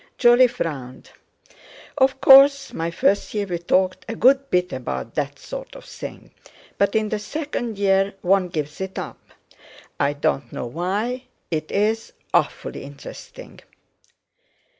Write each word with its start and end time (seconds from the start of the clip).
Jolly 0.17 0.47
frowned. 0.47 1.11
"Of 1.95 2.19
course, 2.21 2.73
my 2.73 2.89
first 2.89 3.35
year 3.35 3.45
we 3.45 3.59
talked 3.59 4.03
a 4.09 4.15
good 4.15 4.49
bit 4.49 4.73
about 4.73 5.13
that 5.13 5.37
sort 5.37 5.75
of 5.75 5.85
thing. 5.85 6.31
But 6.79 6.95
in 6.95 7.09
the 7.09 7.19
second 7.19 7.77
year 7.77 8.15
one 8.23 8.47
gives 8.47 8.81
it 8.81 8.97
up; 8.97 9.19
I 9.99 10.13
don't 10.13 10.51
know 10.51 10.65
why—it's 10.65 12.13
awfully 12.33 12.81
interesting." 12.81 13.59